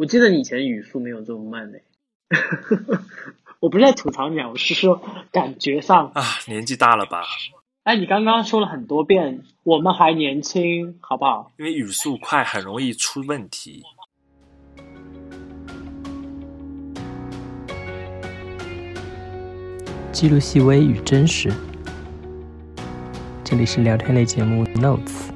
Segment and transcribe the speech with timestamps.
[0.00, 1.82] 我记得你以前语速没有这么慢嘞。
[3.60, 7.22] 我不是在吐槽你啊，我是说感觉上啊，年纪大了吧？
[7.84, 11.52] 哎，你刚刚说了很多遍，我们还年轻，好不好？
[11.58, 13.82] 因为语速快很容易出问题。
[20.12, 21.52] 记录细微与真实，
[23.44, 25.28] 这里是聊天类节目《Notes》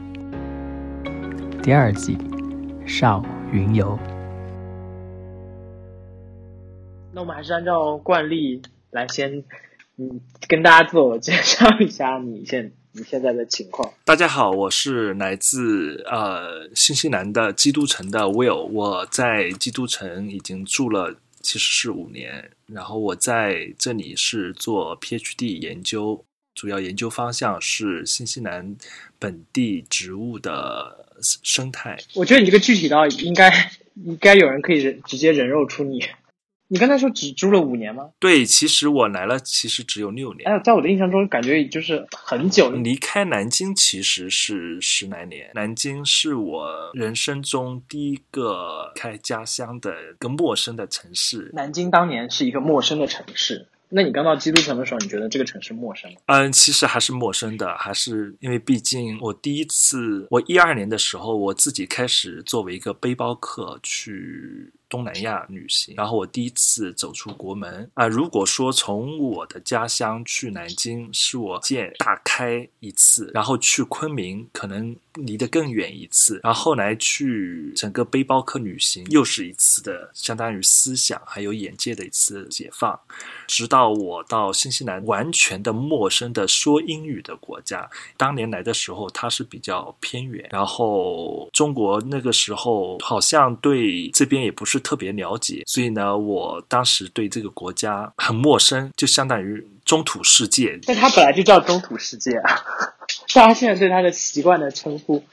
[1.61, 2.17] 第二季，
[2.87, 3.23] 少
[3.53, 3.99] 云游。
[7.15, 8.61] 那我们还是按照惯例
[8.91, 9.45] 来先，
[9.99, 13.95] 嗯，跟大家自我介绍一下你现你现在的情况。
[14.05, 28.75] 大家好，我是来自呃新西兰的基督城的 Will，我在基督城已经住了其实是五年，然后我在这里是做 PhD 研究，主要研究方向是新西兰
[29.21, 31.97] 本地植物的生态。
[32.17, 33.71] 我觉得你这个具体到应该
[34.05, 36.05] 应该有人可以人直接人肉出你。
[36.69, 38.11] 你刚才说只住了五年吗？
[38.19, 40.49] 对，其实我来了，其实只有六年。
[40.49, 42.71] 哎，在我的印象中，感觉就是很久。
[42.71, 45.51] 离开南京其实是十来年。
[45.55, 51.51] 南京是我人生中第一个开家乡的一个陌生的城市。
[51.53, 53.69] 南京当年是一个陌生的城市。
[53.91, 56.17] 那你刚到基督城的时候，你觉得这个城市陌生吗？
[56.27, 64.73] 嗯，其实还是陌生的，还是因为毕竟我第一次，我一二年的时候，我自己开始作为一个背包客去。
[64.95, 68.07] 东南亚旅行，然后我第一次走出国门啊。
[68.07, 82.99] 如果说从我的家乡去南京是我见大开一次，然后去昆明可能离得更远一次，然后后来去整个背包客旅行又是一次的，相当于思想还有眼界的一次解放。
[83.49, 87.89] 直到我到新西兰，完全的陌生的说英语的国家。
[88.17, 94.75] 当年来的时候，它是比较偏远，然后中国那个时候好像对这边也不是。
[94.85, 100.79] 特别了解，所以呢，我当时对这个国家很陌生，就相当于中土世界。
[100.85, 102.61] 但它本来就叫中土世界啊，
[103.35, 105.25] 大家现在对它的习惯的称呼。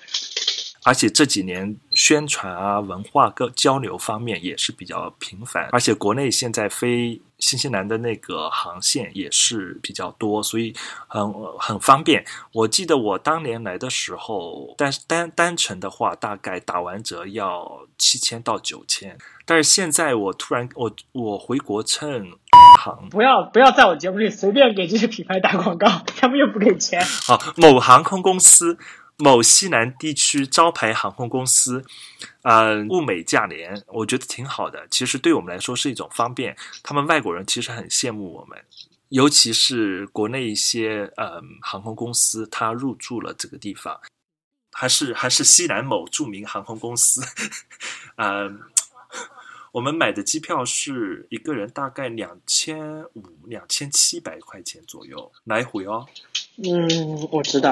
[0.84, 10.74] 而且这几年宣传啊、文化各交流方面也是比较频繁，而且国内现在飞新西兰的那个航线也是比较多，所以
[11.08, 12.26] 很很方便。
[12.52, 19.16] 我记得我当年来的时候，单单单程的话，大概打完折要七千到九千，
[19.46, 22.32] 但是现在我突然我我回国乘
[22.80, 25.88] 航，不要不要在我节目里随便给这些品牌打广告，
[26.18, 27.04] 他们又不给钱。
[27.04, 28.78] 好，某航空公司。
[29.18, 31.86] 某西南地区招牌航空公司，
[32.42, 34.88] 呃，物美价廉，我觉得挺好的。
[34.90, 36.58] 其实对我们来说是一种方便。
[36.82, 38.58] 他们外国人其实很羡慕我们，
[39.10, 44.00] 尤其是国内一些呃航空公司，他入驻了这个地方，
[44.72, 47.22] 还是还是西南某著名航空公司，
[48.18, 48.50] 呃，
[49.74, 56.06] 我们买的机票是一个人大概两千五、两千七百块钱左右来回哦。
[56.58, 57.72] 嗯，我知道，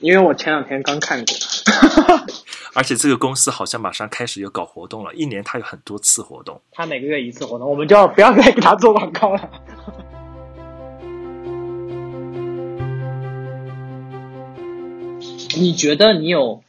[0.00, 1.34] 因为我前两天刚看过。
[2.76, 6.60] 而且这个公司好像马上开始有搞活动了，一年它有很多次活动。
[6.70, 9.50] 它每个月一次活动，我们就要不要再给他做广告了？
[15.56, 16.62] 你觉得你有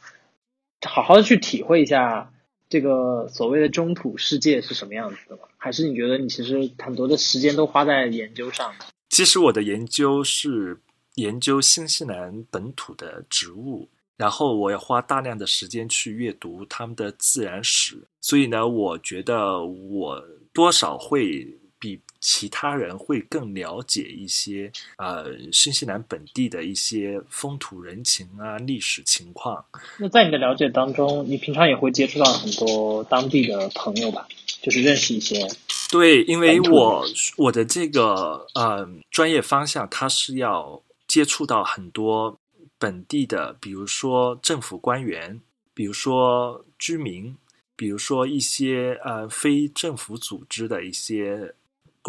[0.88, 2.32] 好好的去体会一下
[2.70, 5.42] 这个所谓的中土世界是什么样子的吗？
[5.58, 8.72] 还是你觉得你其实很多的时间都花在研究上？
[9.10, 10.80] 其实我的研究是。
[11.16, 29.64] 研究新西兰本土的植物，然后我要花大量的时间去阅读他们的自然史，所以呢，我觉得我多少会比其他人会更了解一些呃新西兰本地的一些风土人情啊历史情况。
[29.98, 34.28] 那在你的了解当中，你平常也会接触到很多当地的朋友吧？
[34.62, 35.48] 就是认识一些。
[35.90, 37.04] 对，因为我
[37.36, 40.80] 我的这个呃专业方向，它是要。
[41.10, 42.38] 接触到很多
[42.78, 45.40] 本地的，比如说政府官员，
[45.74, 47.36] 比如说居民，
[47.74, 51.52] 比如说一些呃非政府组织的一些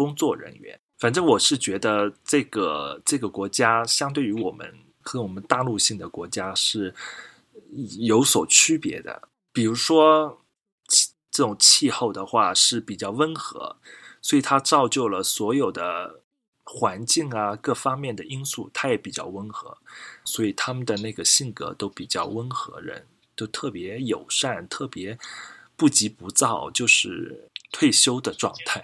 [0.02, 0.78] 工作人员。
[0.98, 6.94] 反正我是觉得这个这个国家相对于我们和我们大陆性的国家是
[7.98, 9.28] 有所区别的。
[9.52, 10.42] 比如说
[11.30, 13.76] 这种气候的话是比较温和，
[14.20, 16.20] 所以它造就了所有的。
[16.64, 19.76] 环境啊，各方面的因素，它也比较温和，
[20.24, 23.04] 所以他们的那个性格都比较温和，人
[23.34, 25.18] 都特别友善，特别
[25.76, 28.80] 不急不躁，就是退休的状态。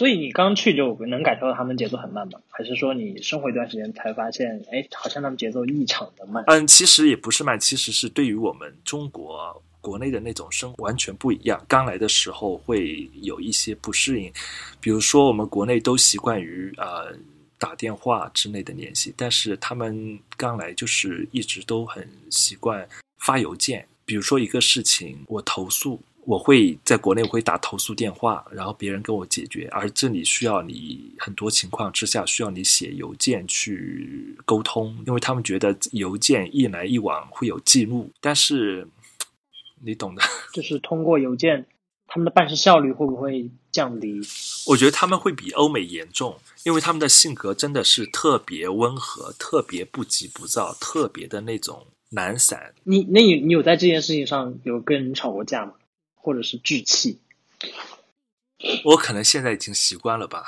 [0.00, 2.40] 所以你刚去就能感受到他们节奏很慢吗？
[2.48, 6.42] 还是说你生活一段时间才发现，哎，好像他们节奏异常的慢？
[6.46, 11.62] 嗯，其实也不是慢，其实是对于我们中国国内的那种生活完全不一样。
[11.68, 14.32] 刚来的时候会有一些不适应，
[14.80, 17.14] 比如说我们国内都习惯于呃
[17.58, 22.88] 打电话之类的联系，但是他们刚来就是一直都很习惯
[23.18, 23.86] 发邮件。
[24.06, 26.00] 比如说一个事情，我投诉。
[26.26, 38.86] 我会在国内我会打投诉电话，然后别人跟我解决，而这里需要你很多情况之下需要你写邮件去沟通，因为他们觉得邮件一来一往会有记录，但是
[39.82, 40.22] 你懂的，
[40.52, 41.66] 就是通过邮件，
[42.06, 44.20] 他们的办事效率会不会降低？
[44.66, 52.74] 我觉得他们会比欧美严重，因为他们的性格真的是特别温和，特别不急不躁，特别的那种懒散。
[52.84, 55.72] 你那你你有在这件事情上有跟人吵过架吗？
[56.20, 57.20] 或者是聚气，
[58.84, 60.44] 我可能现在已经习惯了吧。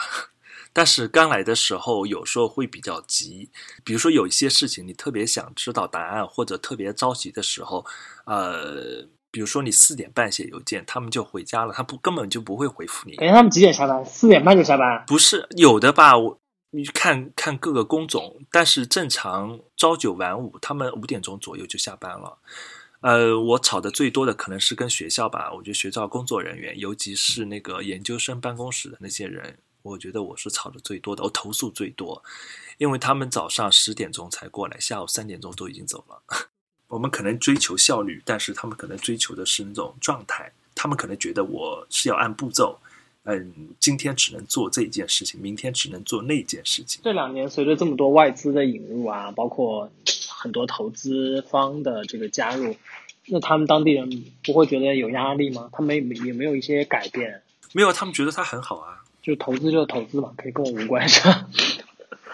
[0.74, 3.50] 但是刚来的时候，有时候会比较急。
[3.84, 7.84] 比如说有一些事情，你特别想知道答案，或者特别着急的时候，
[8.24, 13.16] 呃，比如说你四点半写邮件，他们就回家了，他不根本就不会回复你。
[13.16, 14.02] 感觉他们几点下班？
[14.04, 15.04] 四点半就下班？
[15.06, 16.16] 不是有的吧？
[16.16, 16.40] 我
[16.70, 22.38] 你看看各个工种，但是正常朝九晚五，他们五点钟左右就下班了。
[23.02, 25.52] 呃，我吵的最多的可能是跟学校吧。
[25.52, 32.22] 我觉得学校工作人员，尤其是那个研究生办公室的那些人，我觉得我是吵的最多的，我投诉最多，
[32.78, 36.22] 因为他们早上十点钟才过来，下午三点钟都已经走了。
[36.87, 40.52] 我们可能追求效率，但是他们可能追求的是那种状态。
[40.75, 42.78] 他们可能觉得我是要按步骤，
[43.24, 47.00] 嗯，今天只能做这件事情，明天只能做那件事情。
[47.04, 49.90] 这两年随着这么多外资的引入啊，包括。
[50.42, 52.74] 很多投资方的这个加入，
[53.26, 55.70] 那他们当地人不会觉得有压力吗？
[55.72, 57.40] 他们也没有一些改变？
[57.72, 59.04] 没有，他们觉得他很好啊。
[59.22, 61.48] 就投资就投资嘛，可以跟我无关，是吧？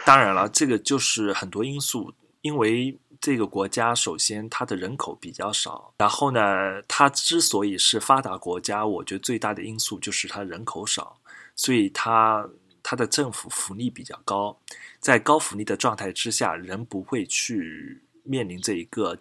[0.06, 6.40] 当然了，这个就是很多因素，因为这个国家首先它的人口比较少，然后呢，
[6.88, 11.18] 它之所以是发达国家，我觉得最大的因素就是它人口少，
[11.54, 12.48] 所以它。
[12.80, 14.56] 它的政府福利比较高，
[14.98, 19.18] 在高福利的状态之下，人不会去面临这一个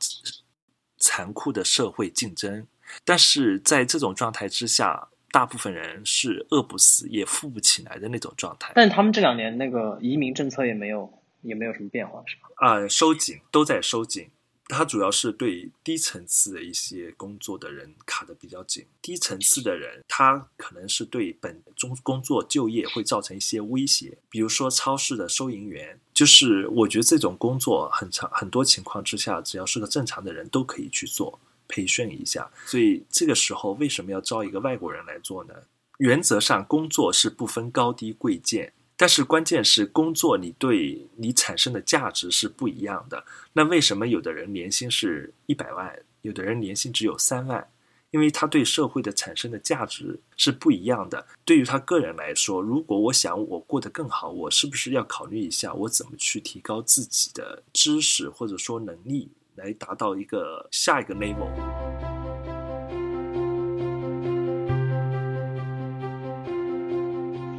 [0.99, 2.65] 残酷的社会竞争。
[3.03, 8.71] 但是在这种状态之下，大部分人是饿不死也富不起来的那种状态。
[8.73, 11.11] 但他们这两年那个移民政策也没有
[11.47, 12.49] 也没有什么变化，是吧？
[12.57, 14.29] 啊，收紧都在收紧。
[14.69, 31.39] 它主要是对低层次的一些工作的人卡的比较紧，低层次的人他可能是对本中工作就业会造成一些威胁，比如说超市的收银员，就是我觉得这种工作很长很多情况之下，只要是个正常的人都可以去做，
[31.69, 32.51] 培训一下。
[32.65, 35.53] 所以这个时候为什么要招一个外国人来做呢？
[35.99, 38.73] 原则上工作是不分高低贵贱。
[38.99, 43.23] 但是关键是工作，你对你产生的价值是不一样的。
[43.53, 47.69] 那为什么有的人年薪是一百万，有的人年薪只有三万？
[48.11, 51.27] 因为他对社会的产生的价值是不一样的。
[51.43, 62.06] 对于他个人来说，如果我想我过得更好，我是不是要考虑一下我怎么去提高自己的知识或者说能力，来达到一个下一个 level？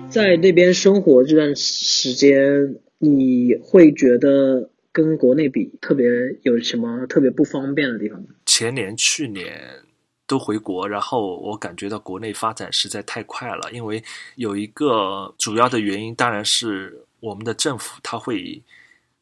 [0.08, 6.06] 在那边生活这段时间，你会觉得跟国内比特别
[6.43, 8.28] 有什么特别不方便的地方吗？
[8.46, 9.60] 前年、去年
[10.26, 14.02] 都回国，然后我感觉到国内发展实在太快了，因为
[14.37, 18.62] 有一个主要的原因，当然是我们的政府它会。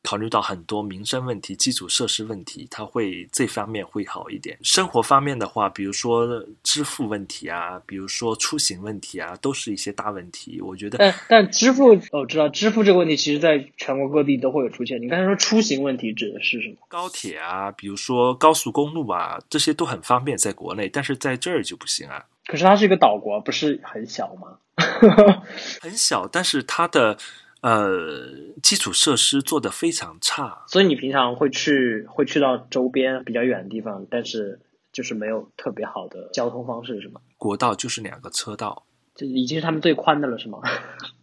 [0.06, 4.56] 考虑到很多民生问题、基础设施问题，它会这方面会好一点。
[4.62, 10.60] 生活方面的话，比如说支付问题啊，比如说出行问题啊，都是一些大问题。
[10.60, 15.02] 我觉得，但但支付，我知道支付这个问题，其实在全国各地都会有出现。
[15.02, 16.76] 你刚才说出行问题指的是什么？
[16.86, 22.24] 高铁啊，比如说高速公路啊，这些都很方便，在国内，但是在这儿就不行啊。
[22.46, 24.56] 可是它是一个岛国，不是很小吗？
[25.82, 27.18] 很小，但是它的。
[27.62, 28.28] 呃，
[28.62, 34.60] 基础设施做的非常差，所以你平常会去会去到周边比较远的地方，但是
[34.92, 37.20] 就是没有特别好的交通方式，是吗？
[37.38, 38.84] 国道就是两个车道，
[39.14, 40.60] 这已经是他们最宽的了，是吗？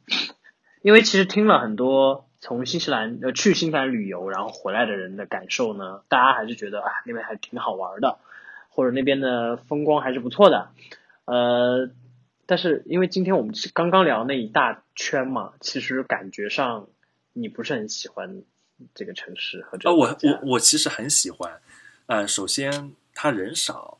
[0.81, 8.17] 因为其实听了很多从新西兰呃去新西兰旅游然后回来的人的感受呢，大家还是觉得啊那边还挺好玩的，
[8.69, 10.69] 或者那边的风光还是不错的，
[11.25, 11.89] 呃。
[12.45, 16.87] 但是因为今天我们刚刚聊那一大圈嘛，其实感觉上
[17.33, 18.43] 你不是很喜欢
[18.93, 21.61] 这个城市和这个我我我其实很喜欢，
[22.07, 23.97] 呃，首先他人少，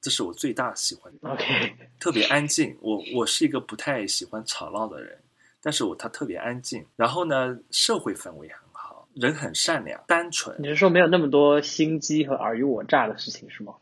[0.00, 1.28] 这是我最大喜欢的。
[1.28, 2.76] OK，特别安静。
[2.80, 5.18] 我我是一个不太喜欢吵闹的人，
[5.60, 6.84] 但是我他特别安静。
[6.96, 10.56] 然后呢，社会氛围很好，人很善良、单纯。
[10.60, 13.74] 你是说没有那么多心机和尔虞我诈的事情是吗？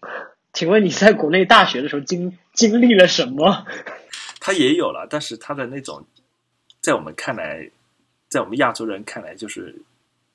[0.53, 3.65] 请问你在国内大学的时候经经历了什么？
[4.41, 6.05] 他也有了，但是他的那种，
[6.81, 7.71] 在我们看来，
[8.29, 9.75] 在我们亚洲人看来就是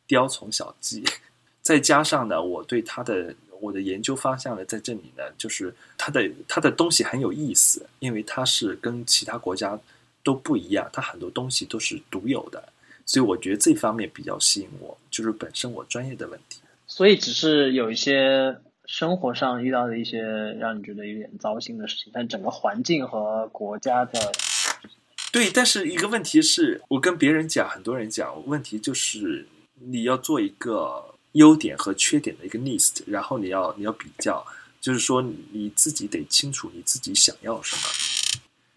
[0.08, 1.04] 雕虫小技。
[1.62, 9.78] 再加上呢，我对他的我的研究方向呢，在这里呢，就是他的他的东西很有意思，因为它是跟其他国家
[10.24, 12.64] 都不一样，它很多东西都是独有的，
[13.08, 16.60] 所以我觉得这方面比较吸引我，就是本身我专业的问题。
[16.86, 18.56] 所以只是有一些
[18.88, 20.22] 生活上遇到的一些
[20.60, 24.32] 让你觉得有点糟心的事情，但整个环境和国家的
[25.32, 29.48] 对，但是一个问题是我跟别人讲，很多人讲，问题就是
[29.80, 34.46] 你要做一个优点和缺点的一个 list，然后你要你要比较，
[34.80, 37.82] 就是说你自己得清楚你自己想要什么。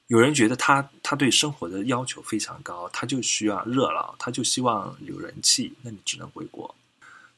[0.08, 6.74] 有人觉得他他对生活的要求非常高，他就需要热闹，他就希望有人气，那你只能回国。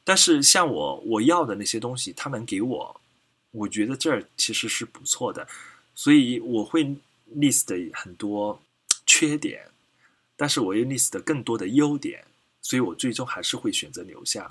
[0.03, 3.01] 但是像我我要的那些东西，他能给我，
[3.51, 5.47] 我觉得这儿其实是不错的，
[5.93, 6.95] 所以我会
[7.35, 8.59] list 很多
[9.05, 9.61] 缺点，
[10.35, 12.23] 但是我又 list 更多的优点，
[12.61, 14.49] 所以我最终还是会选择留下。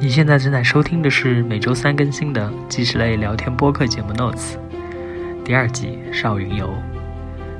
[0.00, 4.56] 你现在正在收听的是每周三更新的纪实类聊天播客节目《Notes》
[5.44, 6.66] 第二季《少云游》。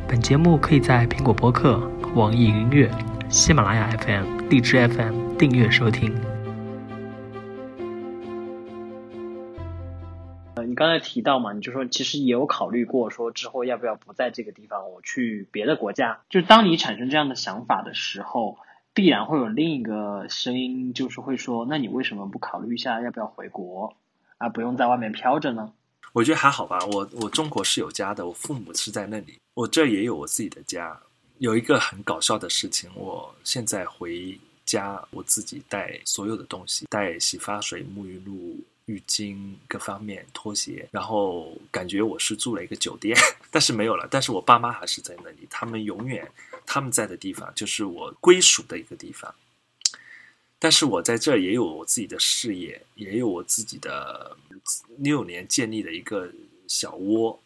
[0.09, 1.79] 本节目可以在苹果播客、
[2.15, 2.91] 网易云音乐、
[3.33, 6.15] 喜马拉雅 FM、荔枝 FM 订阅收听。
[10.55, 16.21] 呃，你刚才提到嘛，你就说其实也有考虑过说之后要不要不在这个地方，我去别的国家。
[16.29, 18.59] 就当你产生这样的想法的时候，
[18.93, 23.95] 必然会有另一个声音，就是会说，那你为什么不考虑一下要不要回国，
[24.37, 25.73] 而不用在外面飘着呢？
[26.13, 31.01] 我觉得还好吧，我我中国是有家的，我父母是在那里，我这也有我自己的家。
[31.39, 43.17] 有一个很搞笑的事情，我现在回家，我自己带所有的东西，带洗发水、沐浴露、浴巾各方面、拖鞋，然后感觉我是住了一个酒店，
[43.51, 44.07] 但是没有了。
[44.11, 46.31] 但是我爸妈还是在那里，他们永远
[46.65, 49.35] 他们在的地方就是我归属的一个地方。
[50.59, 54.37] 但是我在这也有我自己的事业，也有我自己的
[54.99, 56.33] 六年建立的一个
[56.69, 57.43] 小窝，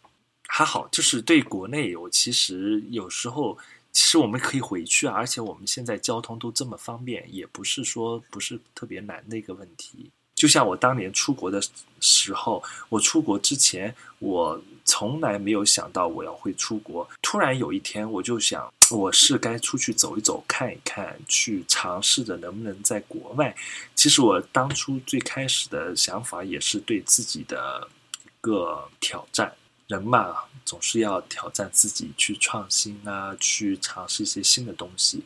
[0.47, 0.89] 还好。
[0.93, 3.57] 就是对国内，我其实有时候，
[3.93, 10.11] 其实我们可以回去啊，而且我们现在交通都这么方便，也不是说不是特别难的一个问题。
[10.35, 11.63] 就像我当年出国的
[11.99, 17.09] 时候，我出国之前，我从来没有想到我要会出国。
[17.23, 23.57] 突然有一天，我就想，我是该出去走一走、看一看，去尝试着能不能在国外。
[23.95, 27.89] 其实我当初最开始的想法也是对自己的
[28.23, 29.51] 一个挑战。
[29.87, 35.23] 人嘛，总是要挑战自己，去创新啊，去尝试一些新的东西。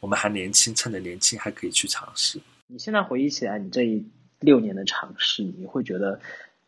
[0.00, 2.40] 我们还年轻，趁着年轻还可以去尝试。
[2.66, 4.04] 你现在回忆起来，你这一
[4.40, 6.20] 六年的尝试，你会觉得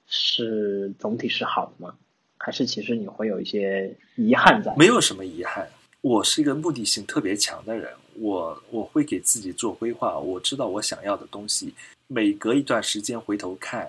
[0.06, 1.94] 是总体是好的吗？
[2.38, 4.75] 还是其实你会有一些遗憾在？
[4.76, 5.68] 没有什么遗憾。
[6.00, 11.72] 我是一个目的性特别强的人，我我会给自己做规划，我知道我想要的东西，
[12.08, 13.88] 每隔一段时间回头看，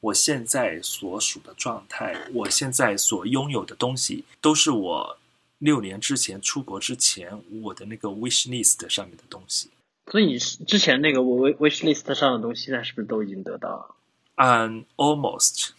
[0.00, 5.18] 我现在所属的状态，我现在所拥有的东西，都是我
[5.58, 9.68] 六年之前出国之前我的那个 wish list 上面的东西。
[10.10, 13.94] 所以你是之前那个 wish wish list 上的东西，现在是不是都已经得到了？
[14.36, 15.70] 嗯，almost，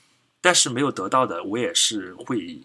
[0.41, 2.59] 但是没有得到的，我也是会，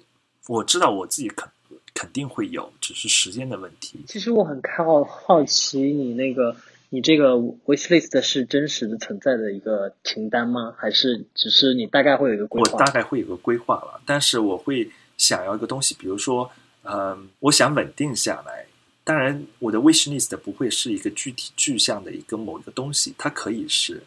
[0.48, 1.48] 我知道我自己肯
[1.94, 4.00] 肯定会有，只是时间的问题。
[4.08, 6.56] 其实我很好好奇，你那个
[6.94, 10.72] 你这个 wish list 是真实的存在的一个清单吗？
[10.78, 12.78] 还是只是你大概会有一个规划我？
[12.78, 16.48] 大概会有个规划了，但是我会想要一个东西，比如说，
[16.84, 18.66] 嗯，我想稳定下来。
[19.02, 24.00] 当然，我的 wish list 不会是一个具体具象的一个某一个东西，它可以是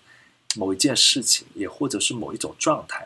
[0.56, 3.06] 某一件事情，也或者是某一种状态。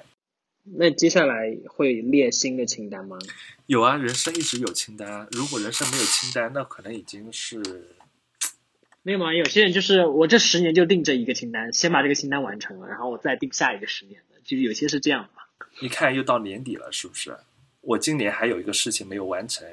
[0.63, 3.17] 那接下来会列新的清单吗？
[3.65, 5.27] 有啊，人生一直有清单。
[5.31, 7.59] 如果人生没有清单，那可能已经是
[9.03, 9.33] 没有吗？
[9.33, 14.39] 有些人就是我这十年就定这一个清单，先把这个清单完成了，然后我再定下一个十年的。
[14.43, 15.41] 就是有些是这样的嘛。
[15.81, 17.35] 你看，又到年底了，是不是？
[17.81, 19.67] 我今年还有一个事情没有完成，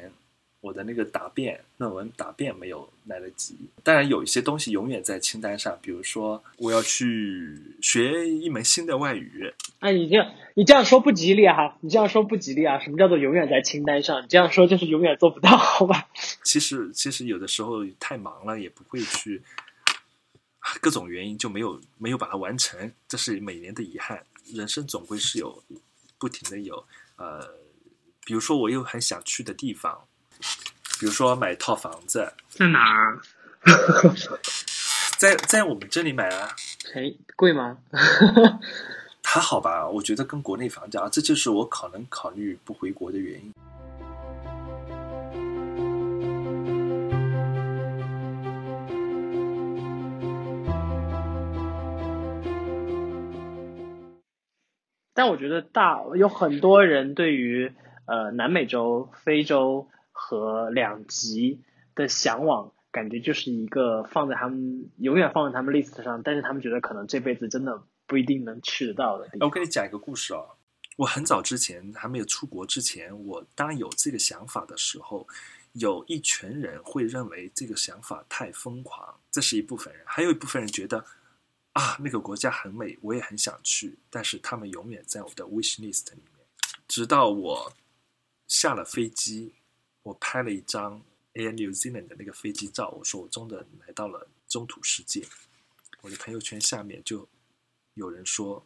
[0.60, 3.56] 我的那个答辩论文答辩没有来得及。
[3.84, 11.76] 当然，有一些东西永远在清单上，比如说我要去学一门新的外语，哎，你这样你这样说不吉利啊！
[11.80, 12.80] 你这样说不吉利啊！
[12.80, 14.22] 什么叫做永远在清单上？
[14.22, 16.08] 你这样说就是永远做不到，好吧？
[16.42, 19.40] 其实其实有的时候太忙了，也不会去，
[20.80, 24.24] 各种原因就没有没有把它完成，这是每年的遗憾。
[24.52, 25.62] 人生总归是有
[26.18, 26.84] 不停的有
[27.16, 27.46] 呃，
[28.24, 30.07] 比如说我又很想去的地方，
[30.99, 33.18] 比如说买一套房子，在哪儿？
[35.18, 36.54] 在在我们这里买啊，
[36.92, 37.78] 便宜贵吗？
[39.25, 43.52] 还好吧，我觉得跟国内房价，这就是我可能考虑不回国的原因。
[55.14, 57.73] 但我觉得大有很多人对于
[58.07, 59.88] 呃南美洲、非洲
[60.20, 61.62] 和两极
[61.94, 69.48] 的向往，感觉就是一个放在他们永远放在他们 list 上，但是他们觉得可能这辈子真的不一定能去得到的地方。
[69.48, 70.40] 我跟你讲一个故事啊，
[70.96, 75.26] 我很早之前还没有出国之前，我当有这个想法的时候，
[75.75, 81.04] 有一群人会认为这个想法太疯狂，这是一部分人，还有一部分人觉得。
[81.75, 86.44] 啊，那个国家很美，我也很想去，但是他们永远在我的 wish list 里面。
[86.88, 87.72] 直到我
[88.48, 89.54] 下了飞机，
[90.08, 91.02] 我拍了一张
[91.34, 95.22] Air New Zealand 的那个飞机照，我说我真的来到了中土世界。
[96.00, 97.28] 我的朋友圈下面就
[97.92, 98.64] 有人说，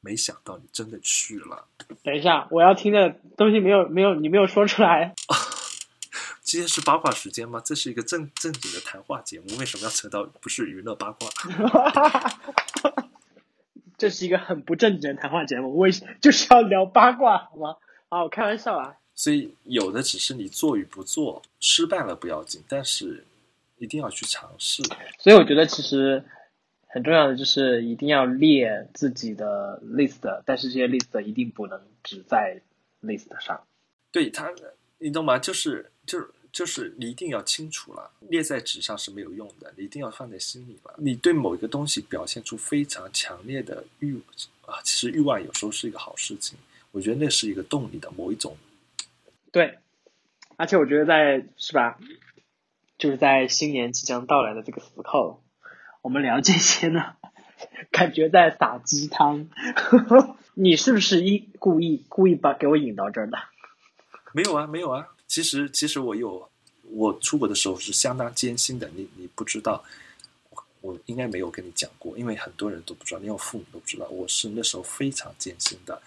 [0.00, 1.68] 没想到你真的去了。
[2.02, 5.14] 等一下，我要听的东西没有没有你没有说出来。
[6.42, 7.62] 今天是八卦时间吗？
[7.64, 11.28] 这是一个正正经的谈话节目，为什么要扯到不是娱乐八卦？
[13.96, 17.76] 这是一个很不正经的谈话节目，为就是要聊八卦，好吗？
[18.08, 18.96] 啊，我开玩笑啊。
[19.20, 23.22] 所以有的只是你做与不做，失败了不要紧，但是
[23.76, 24.82] 一定要去尝试。
[25.18, 26.24] 所以我觉得其实
[26.86, 32.62] 很重要的就是一定要列自己的 list，但是这些 list 一定不能只在
[33.02, 33.62] list 上。
[34.10, 34.50] 对他，
[34.96, 35.38] 你懂吗？
[35.38, 36.30] 就是就是。
[36.52, 40.92] 就是你一定要清楚了，列在纸上是没有用的，你一定要放在心里了。
[40.98, 44.20] 你对某一个东西表现出非常强烈的欲
[44.66, 46.58] 啊，其实欲望有时候是一个好事情。
[46.90, 48.56] 我觉得那是一个动力的某一种。
[49.52, 49.78] 对，
[50.56, 51.98] 而且我觉得在是吧，
[52.98, 55.42] 就是在新年即将到来的这个时候，
[56.02, 57.16] 我们聊这些呢，
[57.90, 59.48] 感觉在撒鸡汤。
[60.54, 63.38] 你是不是一故意故意把给我引到这儿的？
[64.32, 65.08] 没有啊，没有啊。
[65.26, 66.50] 其实，其实我有，
[66.90, 68.88] 我出国的时候是相当艰辛的。
[68.94, 69.82] 你你不知道，
[70.80, 74.06] 我应该没有跟你讲过，因为很多人都不知道，连我父母都不知道。
[74.08, 76.02] 我是那时候非常艰辛的。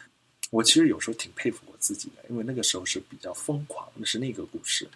[0.53, 3.91] 我其实有时候挺佩服我自己的，因为那个时候是比较疯狂。
[3.95, 4.87] 那是那个故事，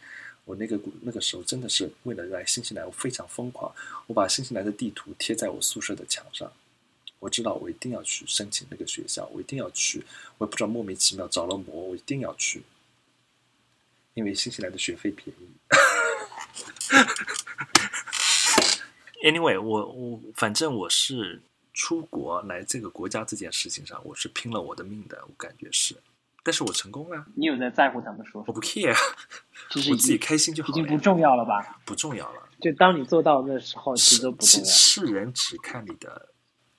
[0.45, 3.73] 我那个故那个时候真的是为了来新西兰，我非常疯狂。
[4.05, 6.53] 我把新西兰的地图贴在我宿舍的墙上，
[7.17, 10.05] 我知道我一定要去申请那个学校，我一定要去。
[10.37, 12.61] 我也不知道莫名其妙着了魔，我一定要去。
[14.13, 15.47] 因为新西兰的学费便宜。
[19.25, 21.41] Anyway，我我反正我是
[21.77, 25.95] 出国来这个国家这件事情上，我是拼了我的命的，我感觉是。
[26.43, 27.23] 但是我成功了。
[27.35, 28.43] 你有在在乎他们说？
[28.47, 28.97] 我不 care，
[29.91, 30.69] 我自己开心就好。
[30.69, 31.79] 已经不重要了吧？
[31.85, 32.41] 不重要了。
[32.59, 34.65] 就当你做到的时候，其实都不重要。
[34.65, 36.29] 世人只看你的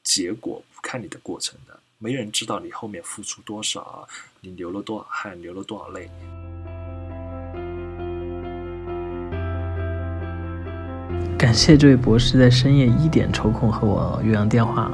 [0.02, 1.78] 结果，不看你的过程的。
[1.98, 4.08] 没人知道你后面付出多少，
[4.40, 6.11] 你流了多少汗，流了多少泪。
[11.37, 14.90] 感谢这位博士在深夜一点抽空和我岳阳电话。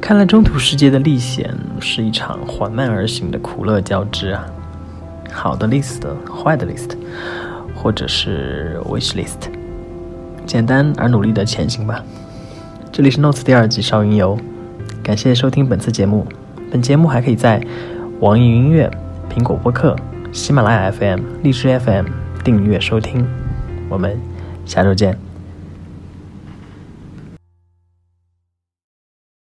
[0.00, 4.44] 看来中土世界的历险是一场缓慢而行的苦乐交织啊！
[5.32, 6.90] 好的 list，坏的 list，
[7.74, 9.48] 或者是 wish list，
[10.44, 12.02] 简单而努力的前行吧。
[12.90, 14.36] 这里是 Notes 第二季少云游，
[15.02, 16.26] 感谢收听本次节目。
[16.70, 17.62] 本节目还可以在
[18.20, 18.90] 网易云音乐、
[19.30, 19.94] 苹果播客、
[20.32, 22.06] 喜马拉雅 FM、荔枝 FM
[22.42, 23.26] 订阅收听。
[23.88, 24.18] 我们
[24.64, 25.31] 下周见。